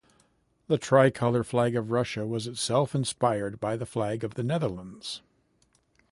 [0.65, 5.21] The tricolour flag of Russia was itself inspired by the flag of the Netherlands.